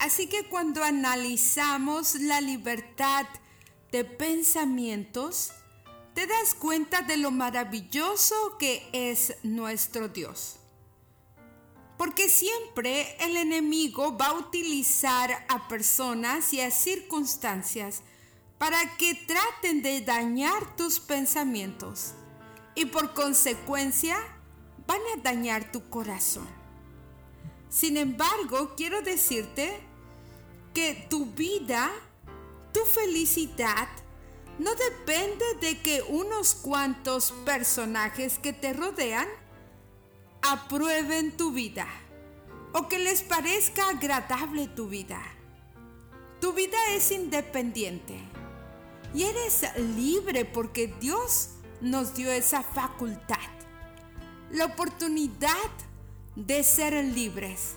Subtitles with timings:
[0.00, 3.26] Así que cuando analizamos la libertad
[3.90, 5.52] de pensamientos,
[6.14, 10.56] te das cuenta de lo maravilloso que es nuestro Dios.
[11.96, 18.02] Porque siempre el enemigo va a utilizar a personas y a circunstancias
[18.58, 22.14] para que traten de dañar tus pensamientos
[22.74, 24.16] y por consecuencia
[24.86, 26.48] van a dañar tu corazón.
[27.68, 29.80] Sin embargo, quiero decirte
[30.78, 31.90] que tu vida,
[32.72, 33.88] tu felicidad,
[34.60, 39.26] no depende de que unos cuantos personajes que te rodean
[40.40, 41.88] aprueben tu vida
[42.72, 45.20] o que les parezca agradable tu vida.
[46.40, 48.16] Tu vida es independiente
[49.12, 49.64] y eres
[49.96, 53.50] libre porque Dios nos dio esa facultad,
[54.52, 55.70] la oportunidad
[56.36, 57.74] de ser libres,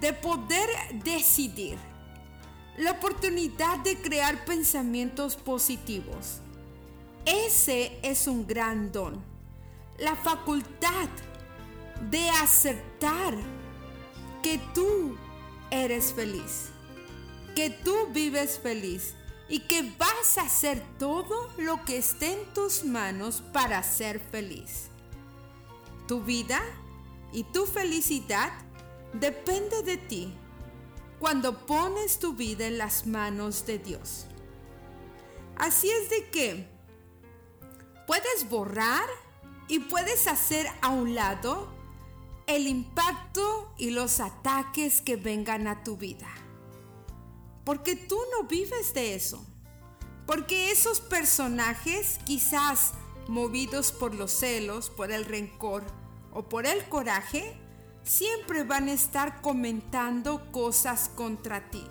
[0.00, 0.70] de poder
[1.04, 1.76] decidir,
[2.78, 6.40] la oportunidad de crear pensamientos positivos.
[7.24, 9.22] Ese es un gran don,
[9.98, 11.08] la facultad
[12.08, 13.34] de aceptar
[14.42, 15.16] que tú
[15.70, 16.70] eres feliz,
[17.56, 19.14] que tú vives feliz
[19.48, 24.88] y que vas a hacer todo lo que esté en tus manos para ser feliz.
[26.06, 26.60] Tu vida
[27.32, 28.52] y tu felicidad
[29.14, 30.34] depende de ti
[31.18, 34.26] cuando pones tu vida en las manos de Dios.
[35.56, 36.68] Así es de que
[38.06, 39.08] puedes borrar
[39.66, 41.68] y puedes hacer a un lado
[42.46, 46.28] el impacto y los ataques que vengan a tu vida.
[47.64, 49.44] Porque tú no vives de eso.
[50.26, 52.92] Porque esos personajes, quizás
[53.28, 55.84] movidos por los celos, por el rencor
[56.32, 57.58] o por el coraje,
[58.08, 61.84] siempre van a estar comentando cosas contra ti.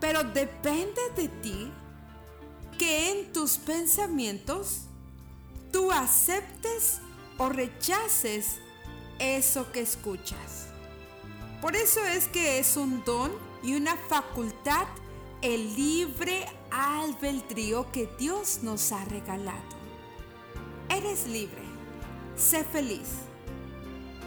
[0.00, 1.70] Pero depende de ti
[2.78, 4.84] que en tus pensamientos
[5.70, 7.00] tú aceptes
[7.36, 8.58] o rechaces
[9.18, 10.68] eso que escuchas.
[11.60, 13.32] Por eso es que es un don
[13.62, 14.86] y una facultad
[15.42, 19.76] el libre albedrío que Dios nos ha regalado.
[20.88, 21.62] Eres libre,
[22.36, 23.25] sé feliz.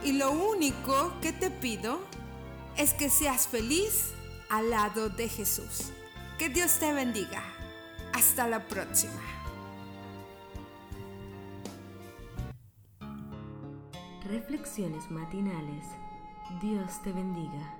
[0.02, 2.00] Y lo único que te pido
[2.76, 4.12] es que seas feliz
[4.48, 5.92] al lado de Jesús.
[6.38, 7.42] Que Dios te bendiga.
[8.14, 9.20] Hasta la próxima.
[14.24, 15.84] Reflexiones matinales.
[16.62, 17.76] Dios te bendiga.